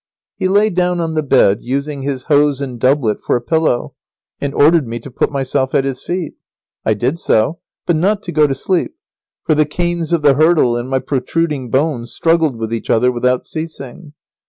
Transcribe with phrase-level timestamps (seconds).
[0.35, 3.93] He lay down on the bed, using his hose and doublet for a pillow,
[4.39, 6.33] and ordered me to put myself at his feet.
[6.83, 8.95] I did so, but not to go to sleep,
[9.43, 13.45] for the canes of the hurdle and my protruding bones struggled with each other without
[13.45, 14.13] ceasing.